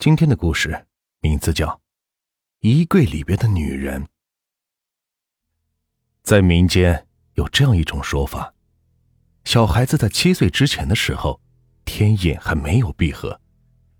[0.00, 0.86] 今天的故事
[1.20, 1.66] 名字叫
[2.60, 4.02] 《衣柜里边的女人》。
[6.22, 8.54] 在民间有这样一种说法：
[9.44, 11.38] 小孩子在七岁之前的时候，
[11.84, 13.38] 天眼还没有闭合，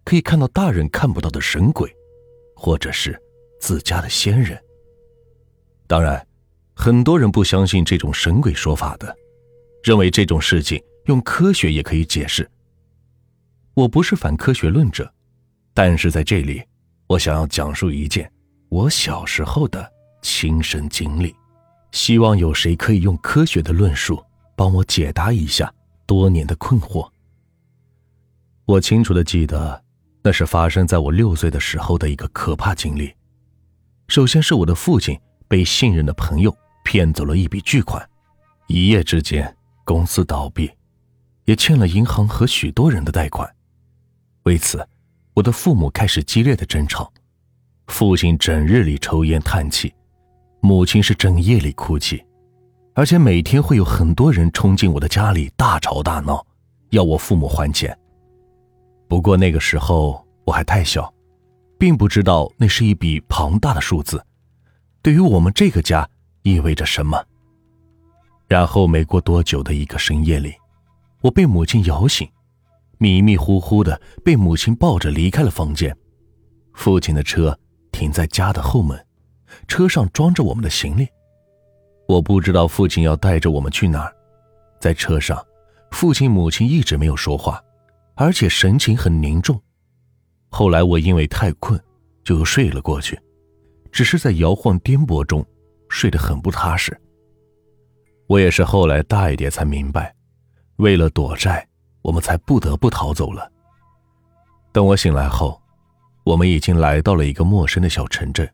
[0.03, 1.95] 可以看到大人看不到的神鬼，
[2.57, 3.21] 或者是
[3.61, 4.59] 自家的仙人。
[5.87, 6.27] 当然，
[6.73, 9.15] 很多人不相信这种神鬼说法的，
[9.83, 12.51] 认为这种事情用科学也可以解释。
[13.75, 15.13] 我不是反科学论者。
[15.73, 16.63] 但是在这里，
[17.07, 18.31] 我想要讲述一件
[18.69, 19.91] 我小时候的
[20.23, 21.35] 亲身经历，
[21.93, 24.23] 希望有谁可以用科学的论述
[24.57, 25.73] 帮我解答一下
[26.07, 27.09] 多年的困惑。
[28.67, 29.83] 我清楚的记得，
[30.23, 33.13] 那是发生在我六岁的时候的一个可怕经历。
[34.09, 38.09] 首先是我的父亲被信任的朋友骗走了一笔巨款，
[38.67, 40.71] 一夜之间公司倒闭，
[41.45, 43.49] 也欠了银行和许多人的贷款，
[44.43, 44.87] 为此。
[45.35, 47.13] 我的父母开始激烈的争吵，
[47.87, 49.93] 父亲整日里抽烟叹气，
[50.61, 52.23] 母亲是整夜里哭泣，
[52.95, 56.45] 而且每天会有很多人冲进我的家里大吵大闹，
[56.91, 57.97] 要我父母还钱。
[59.09, 61.13] 不过那个时候我还太小，
[61.79, 64.25] 并不知道那是一笔庞大的数字，
[65.01, 66.09] 对于我们这个家
[66.43, 67.25] 意味着什么。
[68.49, 70.53] 然后没过多久的一个深夜里，
[71.23, 72.29] 我被母亲摇醒。
[73.03, 75.97] 迷迷糊糊的被母亲抱着离开了房间，
[76.75, 77.59] 父亲的车
[77.91, 79.07] 停在家的后门，
[79.67, 81.09] 车上装着我们的行李。
[82.07, 84.15] 我不知道父亲要带着我们去哪儿，
[84.79, 85.43] 在车上，
[85.93, 87.59] 父亲母亲一直没有说话，
[88.17, 89.59] 而且神情很凝重。
[90.51, 91.83] 后来我因为太困，
[92.23, 93.19] 就睡了过去，
[93.91, 95.43] 只是在摇晃颠簸中
[95.89, 96.95] 睡得很不踏实。
[98.27, 100.15] 我也是后来大一点才明白，
[100.77, 101.67] 为了躲债。
[102.03, 103.51] 我们才不得不逃走了。
[104.73, 105.61] 等我醒来后，
[106.25, 108.49] 我们已经来到了一个陌生的小城镇，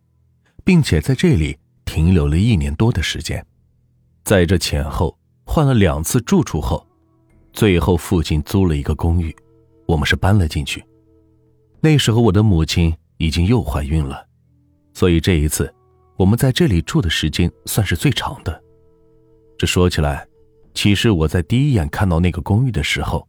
[0.64, 3.44] 并且在这里停留了一年多的时间。
[4.24, 6.84] 在这前后换了两次住处后，
[7.52, 9.34] 最后父亲租了一个公寓，
[9.86, 10.84] 我们是搬了进去。
[11.80, 14.26] 那时候我的母亲已经又怀孕了，
[14.94, 15.72] 所以这一次
[16.16, 18.62] 我们在这里住的时间算是最长的。
[19.58, 20.26] 这说起来，
[20.74, 23.28] 其实我在第一眼看到那个公寓的时候。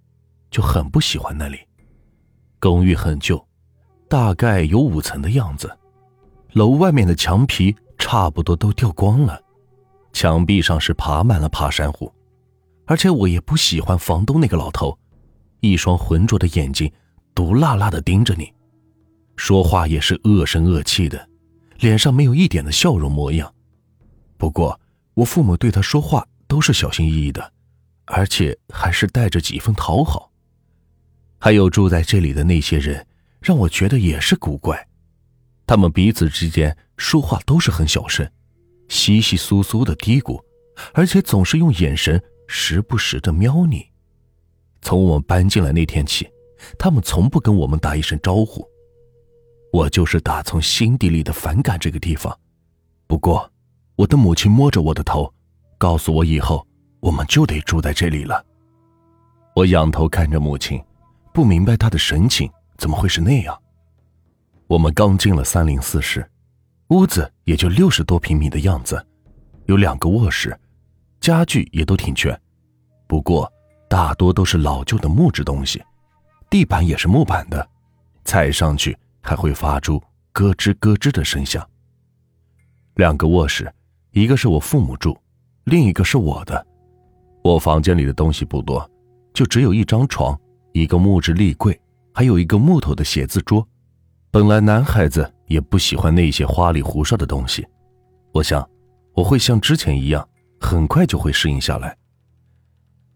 [0.50, 1.59] 就很不喜欢那里，
[2.59, 3.46] 公寓很旧，
[4.09, 5.69] 大概有五层的样子，
[6.53, 9.41] 楼外面的墙皮差不多都掉光了，
[10.13, 12.12] 墙壁上是爬满了爬山虎，
[12.85, 14.97] 而且我也不喜欢房东那个老头，
[15.59, 16.91] 一双浑浊的眼睛
[17.35, 18.52] 毒辣辣的盯着你，
[19.35, 21.29] 说话也是恶声恶气的，
[21.79, 23.53] 脸上没有一点的笑容模样。
[24.38, 24.79] 不过
[25.14, 27.52] 我父母对他说话都是小心翼翼的，
[28.06, 30.31] 而且还是带着几分讨好。
[31.39, 33.05] 还有住在这里的那些人，
[33.39, 34.87] 让我觉得也是古怪。
[35.65, 38.29] 他们彼此之间说话都是很小声，
[38.87, 40.41] 稀稀疏疏的嘀咕，
[40.93, 43.85] 而且总是用眼神时不时的瞄你。
[44.81, 46.27] 从我们搬进来那天起，
[46.79, 48.65] 他们从不跟我们打一声招呼。
[49.73, 52.35] 我就是打从心底里的反感这个地方。
[53.05, 53.51] 不过，
[53.95, 55.31] 我的母亲摸着我的头，
[55.77, 56.65] 告诉我以后
[56.99, 58.43] 我们就得住在这里了。
[59.55, 60.81] 我仰头看着母亲。
[61.37, 63.55] 不明白他的神情怎么会是那样。
[64.65, 66.27] 我们刚进了三零四室，
[66.87, 69.05] 屋子也就六十多平米的样子，
[69.67, 70.59] 有两个卧室，
[71.19, 72.35] 家具也都挺全，
[73.05, 73.47] 不过
[73.87, 75.79] 大多都是老旧的木质东西，
[76.49, 77.69] 地板也是木板的，
[78.25, 81.63] 踩上去还会发出咯吱咯吱的声响。
[82.95, 83.71] 两个卧室，
[84.09, 85.15] 一个是我父母住，
[85.65, 86.65] 另一个是我的。
[87.43, 88.89] 我房间里的东西不多，
[89.35, 90.35] 就只有一张床。
[90.81, 91.79] 一个木质立柜，
[92.13, 93.67] 还有一个木头的写字桌。
[94.29, 97.65] 本来男孩子也不喜欢那些花里胡哨的东西，
[98.31, 98.67] 我想
[99.13, 100.27] 我会像之前一样，
[100.59, 101.97] 很快就会适应下来。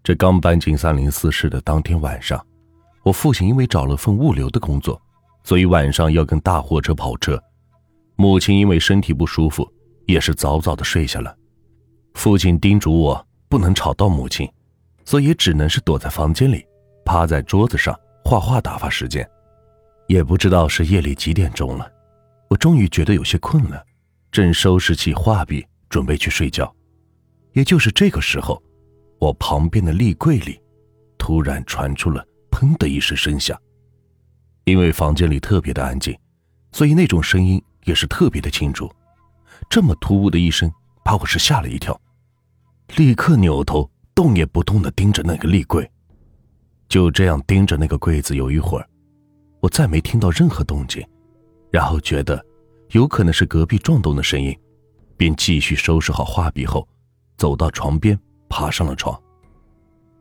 [0.03, 2.43] 这刚搬进三零四室的当天晚上，
[3.03, 4.99] 我父亲因为找了份物流的工作，
[5.43, 7.39] 所以晚上要跟大货车跑车。
[8.15, 9.71] 母亲因为身体不舒服，
[10.07, 11.35] 也是早早的睡下了。
[12.15, 14.51] 父亲叮嘱我不能吵到母亲，
[15.05, 16.65] 所以只能是躲在房间里。
[17.05, 19.27] 趴在桌子上画画打发时间，
[20.07, 21.91] 也不知道是夜里几点钟了，
[22.49, 23.83] 我终于觉得有些困了，
[24.31, 26.73] 正收拾起画笔准备去睡觉，
[27.53, 28.61] 也就是这个时候，
[29.19, 30.59] 我旁边的立柜里
[31.17, 33.59] 突然传出了“砰”的一声声响，
[34.65, 36.17] 因为房间里特别的安静，
[36.71, 38.91] 所以那种声音也是特别的清楚。
[39.69, 40.71] 这么突兀的一声，
[41.03, 41.99] 把我是吓了一跳，
[42.95, 45.89] 立刻扭头动也不动的盯着那个立柜。
[46.91, 48.85] 就这样盯着那个柜子有一会儿，
[49.61, 51.01] 我再没听到任何动静，
[51.71, 52.45] 然后觉得
[52.89, 54.53] 有可能是隔壁撞动的声音，
[55.15, 56.85] 便继续收拾好画笔后，
[57.37, 59.17] 走到床边，爬上了床。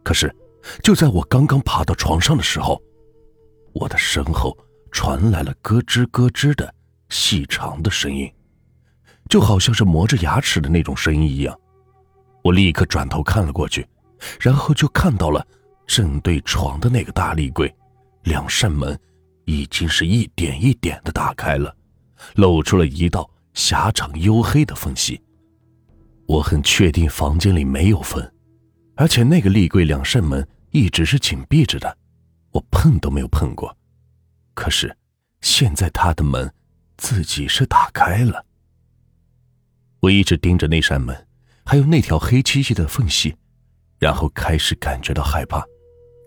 [0.04, 0.32] 可是，
[0.80, 2.80] 就在我刚刚爬到床上的时候，
[3.72, 4.56] 我的身后
[4.92, 6.72] 传来了咯吱咯吱的
[7.08, 8.32] 细长的声音，
[9.28, 11.58] 就好像是磨着牙齿的那种声音一样。
[12.44, 13.84] 我立刻转头看了过去，
[14.38, 15.44] 然后就看到了
[15.90, 17.74] 正对床的那个大立柜，
[18.22, 18.96] 两扇门
[19.44, 21.76] 已经是一点一点的打开了，
[22.36, 25.20] 露出了一道狭长黝黑的缝隙。
[26.28, 28.24] 我很确定房间里没有风，
[28.94, 31.98] 而且那个立柜两扇门一直是紧闭着的，
[32.52, 33.76] 我碰都没有碰过。
[34.54, 34.96] 可是
[35.40, 36.54] 现在他的门
[36.98, 38.46] 自己是打开了，
[39.98, 41.26] 我一直盯着那扇门。
[41.66, 43.34] 还有那条黑漆漆的缝隙，
[43.98, 45.64] 然后开始感觉到害怕，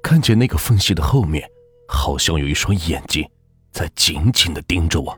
[0.03, 1.49] 看见那个缝隙的后面，
[1.87, 3.27] 好像有一双眼睛
[3.71, 5.17] 在紧紧的盯着我。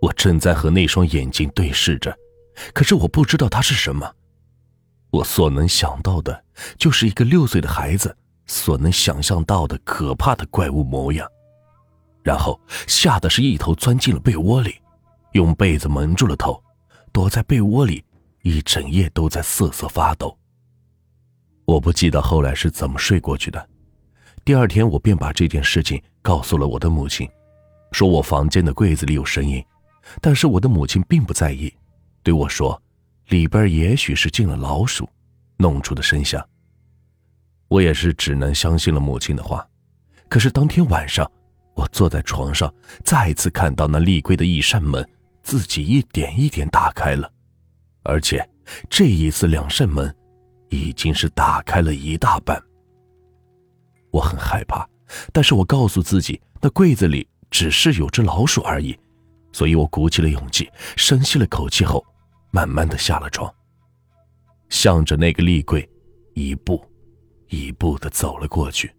[0.00, 2.16] 我正在和那双眼睛对视着，
[2.72, 4.14] 可是我不知道它是什么。
[5.10, 6.44] 我所能想到的，
[6.76, 8.14] 就是一个六岁的孩子
[8.46, 11.26] 所能想象到的可怕的怪物模样，
[12.22, 14.76] 然后吓得是一头钻进了被窝里，
[15.32, 16.62] 用被子蒙住了头，
[17.10, 18.04] 躲在被窝里。
[18.42, 20.38] 一整夜都在瑟瑟发抖。
[21.66, 23.68] 我不记得后来是怎么睡过去的。
[24.48, 27.28] 第二天，我便把这件事情告诉了我的母亲，
[27.92, 29.62] 说我房间的柜子里有声音，
[30.22, 31.70] 但是我的母亲并不在意，
[32.22, 32.82] 对我说，
[33.26, 35.06] 里边也许是进了老鼠，
[35.58, 36.42] 弄出的声响。
[37.68, 39.62] 我也是只能相信了母亲的话。
[40.30, 41.30] 可是当天晚上，
[41.74, 42.74] 我坐在床上，
[43.04, 45.06] 再次看到那立柜的一扇门
[45.42, 47.30] 自己一点一点打开了。
[48.02, 48.42] 而且，
[48.88, 50.16] 这一次两扇门
[50.70, 52.58] 已经是打开了一大半。
[54.10, 54.88] 我很害怕，
[55.32, 58.98] 但是我告诉自己，那柜子里只是有只老鼠而已，
[59.52, 62.04] 所以我鼓起了勇气，深吸了口气后，
[62.50, 63.52] 慢慢的下了床，
[64.68, 65.88] 向着那个立柜，
[66.34, 66.84] 一步，
[67.48, 68.92] 一步的走了过去。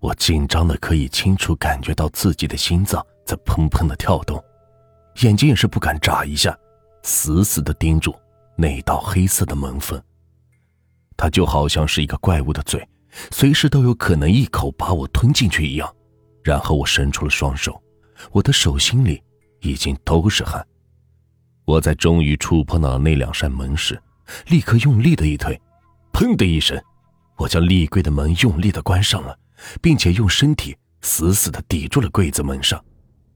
[0.00, 4.42] 我紧张的可以清楚感觉到自己的心脏在砰砰的跳动，
[5.22, 6.56] 眼睛也是不敢眨一下。
[7.02, 8.14] 死死的盯住
[8.56, 10.00] 那道黑色的门缝，
[11.16, 12.86] 它就好像是一个怪物的嘴，
[13.30, 15.94] 随时都有可能一口把我吞进去一样。
[16.44, 17.82] 然后我伸出了双手，
[18.32, 19.22] 我的手心里
[19.60, 20.66] 已经都是汗。
[21.66, 24.00] 我在终于触碰到了那两扇门时，
[24.46, 25.60] 立刻用力的一推，
[26.12, 26.80] 砰的一声，
[27.36, 29.38] 我将立柜的门用力的关上了，
[29.82, 32.82] 并且用身体死死的抵住了柜子门上，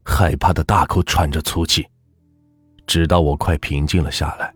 [0.04, 1.86] 害怕的大口喘着粗气。
[2.86, 4.54] 直到我快平静了下来，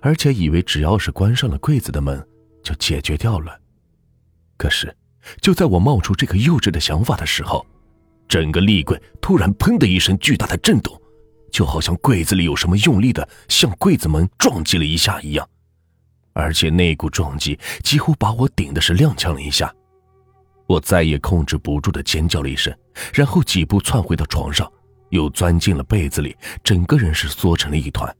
[0.00, 2.26] 而且以为只要是关上了柜子的门，
[2.64, 3.56] 就解决掉了。
[4.62, 4.96] 可是，
[5.40, 7.66] 就在我冒出这个幼稚的想法的时候，
[8.28, 10.96] 整个立柜突然“砰”的一声巨大的震动，
[11.50, 15.44] 就好像柜子里有什么用力的向柜子门撞击了一下一样，
[16.32, 19.74] 而且那股撞击几乎把我顶的是踉跄了一下。
[20.68, 22.72] 我再也控制不住的尖叫了一声，
[23.12, 24.70] 然后几步窜回到床上。
[25.10, 28.16] 又钻进了被子里，整个人是缩成了一团，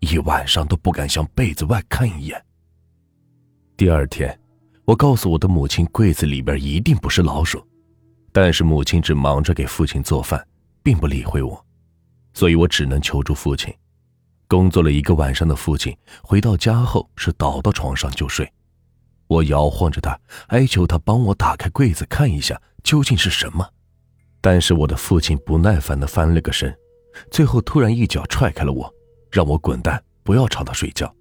[0.00, 2.44] 一晚上都不敢向被子外看一眼。
[3.76, 4.36] 第二天，
[4.88, 7.62] 我告诉我的母亲，柜子里边一定不是老鼠，
[8.32, 10.42] 但是母亲只忙着给父亲做饭，
[10.82, 11.62] 并不理会我，
[12.32, 13.70] 所以我只能求助父亲。
[14.46, 18.50] 工作了一个晚上的父亲回到家后是倒到床上就睡，
[19.26, 23.68] 我摇晃着他，哀求他帮我打开柜子看一下究竟是什么。
[24.40, 26.74] 但是我的父亲不耐烦地翻了个身，
[27.30, 28.90] 最后突然一脚踹开了我，
[29.30, 31.14] 让我滚蛋，不要吵他睡觉。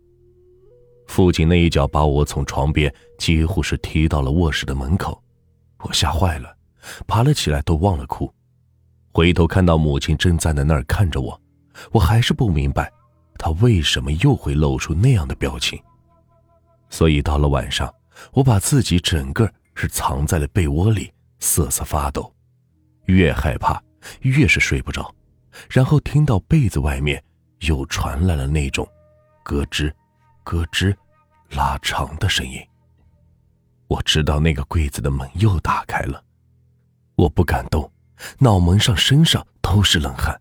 [1.08, 5.22] 父亲那一脚把我从床边几乎是踢到了卧室的门口，
[5.80, 6.56] 我吓坏了，
[7.08, 8.32] 爬了起来都忘了哭。
[9.12, 11.42] 回头看到母亲正站在那儿看着我，
[11.92, 12.92] 我还是不明白，
[13.40, 15.82] 她为什么又会露出那样的表情。
[16.90, 17.92] 所以到了晚上，
[18.34, 22.32] 我把自己整个是藏在了被窝里，瑟瑟发抖。
[23.06, 23.82] 越害怕，
[24.22, 25.14] 越是睡不着，
[25.70, 27.24] 然后听到被子外面
[27.62, 28.88] 又传来了那种
[29.44, 29.92] 咯吱、
[30.48, 30.96] 咯吱、
[31.50, 32.58] 拉长的声音。
[33.90, 36.24] 我知道那个柜子的门又打开了，
[37.16, 37.92] 我不敢动，
[38.40, 40.40] 脑门上、身上都是冷汗，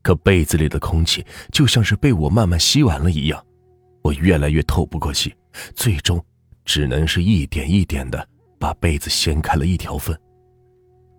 [0.00, 3.44] 可被子里的空气就像是被我慢慢吸完了一样，
[4.02, 5.34] 我越来越透不过气，
[5.74, 6.24] 最终
[6.64, 8.28] 只能是一点一点的
[8.60, 10.16] 把被子掀开了一条缝。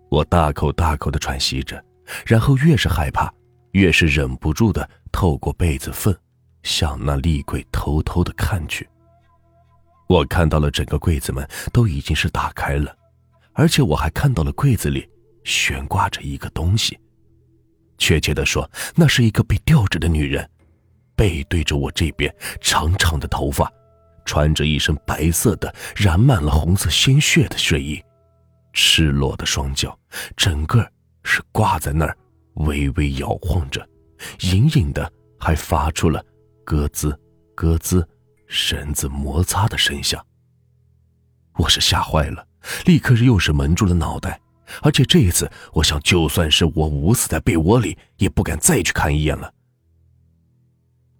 [0.08, 1.84] 我大口大口的喘息着，
[2.24, 3.30] 然后越是害怕，
[3.72, 6.14] 越是忍不住的透过被子缝，
[6.68, 8.86] 向那立柜偷偷的看去。
[10.06, 12.94] 我看到了整个柜子门都已经是打开了，
[13.54, 15.08] 而且我还看到了柜子里
[15.44, 16.98] 悬挂着一个东西。
[17.96, 20.46] 确切的说，那是一个被吊着的女人，
[21.16, 23.72] 背对着我这边，长长的头发，
[24.26, 28.00] 穿着一身白色的、染满了红色鲜血的睡衣，
[28.74, 29.98] 赤裸的双脚，
[30.36, 30.86] 整个
[31.24, 32.16] 是挂在那儿，
[32.56, 33.86] 微微摇晃着，
[34.40, 35.10] 隐隐的
[35.40, 36.24] 还发出了
[36.68, 37.16] 咯吱
[37.54, 38.04] 咯吱
[38.46, 40.22] 绳子摩擦的声响。
[41.54, 42.46] 我是吓坏了，
[42.84, 44.38] 立刻又是蒙住了脑袋。
[44.82, 49.50] 而且这一次，我想，就算是我捂死在被窝里，也不敢再去看一眼了。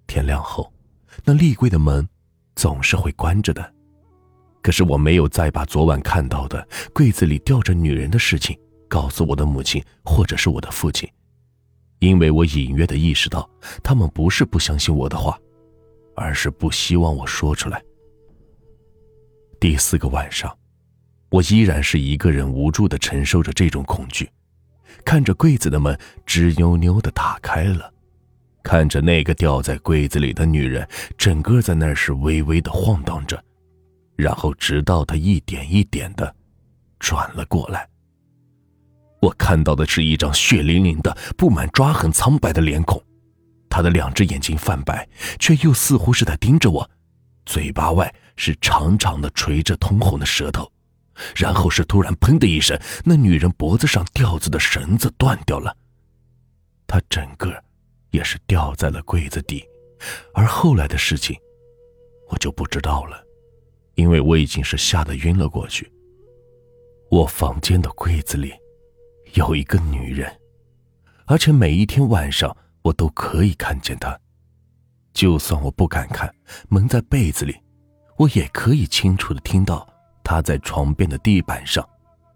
[0.06, 0.70] 天亮后，
[1.24, 2.06] 那立柜的门
[2.54, 3.74] 总是会关着的。
[4.60, 11.10] 可是我没有再把昨晚看到的柜子里吊着女人的事情告诉我的母亲或者是我的父亲，
[11.98, 13.48] 因为我隐约的意识到，
[13.82, 15.38] 他们不是不相信我的话，
[16.14, 17.82] 而是不希望我说出来。
[19.60, 20.56] 第四个晚上。
[21.30, 24.26] 我依然是一个人无助的承受着这种恐惧，
[25.04, 25.94] 看着柜子的门
[26.26, 27.92] 吱扭扭的打开了，
[28.62, 30.88] 看着那个吊在柜子里的女人
[31.18, 33.44] 整个在那是微微的晃荡着，
[34.16, 36.34] 然后直到她一点一点的
[36.98, 37.86] 转了过来。
[39.20, 43.02] 我看到的是一张血淋淋的、布满抓痕、苍白的脸孔，
[43.68, 45.08] 他的两只眼睛泛白，
[45.38, 46.88] 却又似乎是在盯着我，
[47.44, 50.70] 嘴巴外是长长的垂着通红的舌头。
[51.34, 55.76] 然后是突然，砰的一声，那女人脖子上吊着的绳子断掉了，
[56.86, 57.52] 她整个
[58.12, 59.64] 也是掉在了柜子底，
[60.32, 61.36] 而后来的事情，
[62.28, 63.20] 我就不知道了，
[63.96, 65.90] 因为我已经是吓得晕了过去。
[67.10, 68.52] 我房间的柜子里
[69.34, 70.30] 有一个女人，
[71.26, 74.18] 而且每一天晚上我都可以看见她，
[75.12, 76.32] 就算我不敢看，
[76.68, 77.56] 蒙在被子里，
[78.16, 79.86] 我也可以清楚的听到。
[80.24, 81.86] 她在床边的地板上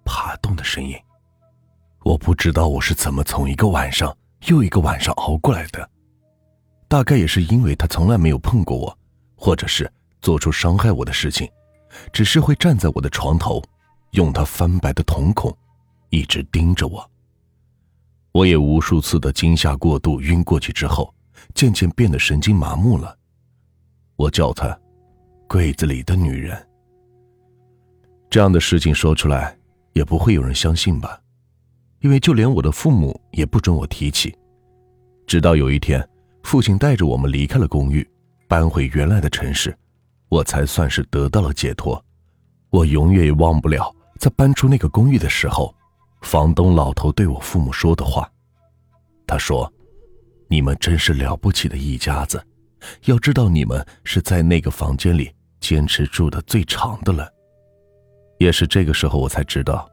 [0.02, 0.96] 爬动的声音，
[2.04, 5.86] 我不知道我是怎么从一个晚上又一个晚上熬过来的。
[6.88, 8.98] 大概也是因为她从来没有碰过我，
[9.36, 9.90] 或者是
[10.22, 11.46] 做出伤害我的事情，
[12.12, 13.62] 只是会站在我的床头，
[14.12, 15.54] 用她翻白的瞳孔
[16.12, 17.10] 一直盯着我。
[18.32, 21.12] 我也无数次的惊吓过度晕过去之后，
[21.54, 23.16] 渐渐变得神经麻木了。
[24.16, 24.78] 我叫她
[25.48, 26.68] “柜子里的女人”。
[28.30, 29.56] 这样的事情说出来，
[29.94, 31.18] 也不会有人相信吧？
[32.00, 34.34] 因为就连我的父母也不准我提起。
[35.26, 36.06] 直到有一天，
[36.42, 38.06] 父亲带着我们离开了公寓，
[38.46, 39.74] 搬回原来的城市，
[40.28, 42.02] 我才算是得到了解脱。
[42.70, 45.74] 我永远也忘不了在搬出那个公寓的时候，
[46.22, 48.30] 房东老头对我父母说的话。
[49.26, 49.70] 他说
[50.48, 52.42] ：“你们真是了不起的一家子，
[53.04, 57.32] 要知道你们是在那个房间里坚持住的最长的了。”
[58.38, 59.88] 也是这个时候，我才知道，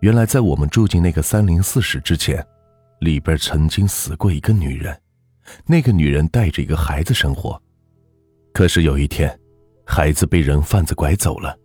[0.00, 2.44] 原来在我们住进那个三零四室之前，
[3.00, 4.98] 里边曾经死过一个女人。
[5.66, 7.60] 那个女人带着一个孩子生活，
[8.52, 9.38] 可是有一天，
[9.84, 11.56] 孩子被人贩子拐走了，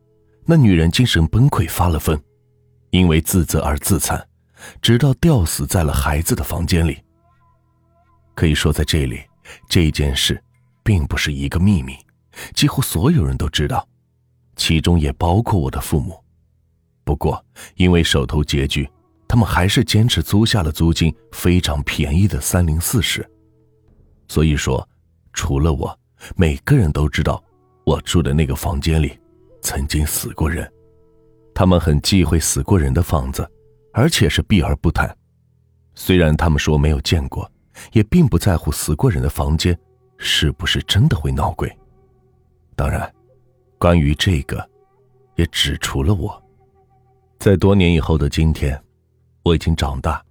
[0.46, 2.22] 那女人精神崩溃发了疯，
[2.92, 4.26] 因为自责而自残，
[4.82, 7.02] 直到吊死在了孩子的房间里。
[8.36, 9.22] 可以说，在这里，
[9.68, 10.42] 这件事
[10.84, 11.96] 并不是一个秘密，
[12.54, 13.88] 几乎所有人都知道。
[14.56, 16.22] 其中也包括我的父母，
[17.04, 17.44] 不过
[17.76, 18.88] 因为手头拮据，
[19.28, 23.28] 他们还是坚持租下了租金非常便宜的三零四室。
[24.28, 24.88] 所以说，
[25.34, 25.98] 除了我，
[26.36, 27.44] 每个人都知道
[27.86, 29.18] 我住的那个房间里
[29.62, 30.72] 曾经死过人。
[31.54, 33.50] 他们很忌讳死过人的房子，
[33.94, 35.16] 而且是避而不谈。
[35.96, 37.50] 虽然他们说没有见过，
[37.94, 39.78] 也并不在乎死过人的房间
[40.18, 41.72] 是不是真的会闹鬼。
[42.76, 43.12] 当然。
[43.78, 44.64] 关于这个，
[45.38, 46.40] 也只除了我，
[47.40, 48.80] 在多年以后的今天，
[49.42, 50.24] 我已经长大，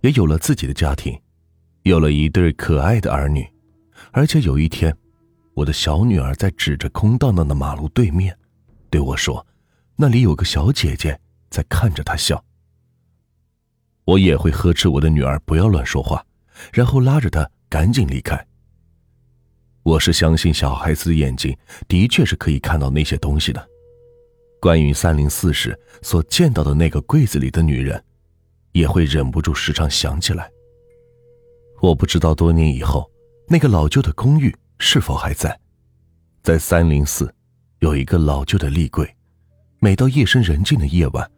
[0.00, 1.16] 也有了自己的家庭，
[1.84, 3.48] 有了一对可爱的儿女，
[4.10, 4.92] 而且有一天，
[5.54, 8.36] 我的小女儿在指着空荡荡的马路对面，
[8.90, 9.46] 对我说
[9.96, 11.18] ：“那里有个小姐姐
[11.50, 12.42] 在看着他笑。”
[14.04, 16.24] 我也会呵斥我的女儿不要乱说话，
[16.72, 18.46] 然后拉着她赶紧离开。
[19.82, 21.56] 我是相信小孩子的眼睛
[21.88, 23.68] 的确是可以看到那些东西的。
[24.60, 28.00] 关于三零四室所见到的那个柜子里的女人，
[28.72, 30.48] 也会忍不住时常想起来。
[31.80, 33.10] 我不知道多年以后
[33.48, 35.58] 那个老旧的公寓是否还在。
[36.44, 37.34] 在三零四，
[37.80, 39.15] 有一个老旧的立柜，
[39.86, 41.30] 每到夜深人静的夜晚，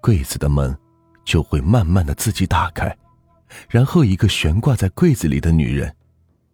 [0.00, 0.76] 柜子的门
[1.24, 2.98] 就会慢慢的自己打开，
[3.68, 5.94] 然后一个悬挂在柜子里的女人，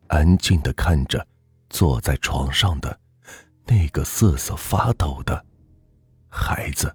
[0.08, 1.26] 安静的看着。
[1.70, 3.00] 坐在床上的
[3.64, 5.42] 那个瑟瑟发抖的
[6.28, 6.94] 孩子。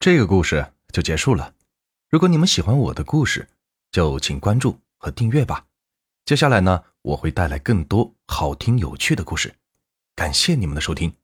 [0.00, 1.52] 这个故事就结束了。
[2.08, 3.46] 如果你们喜欢我的故事，
[3.92, 5.66] 就请关注和订阅吧。
[6.24, 9.54] 接下来呢，我会带来更多好听有趣的故事。
[10.14, 11.17] 感谢你们的收听。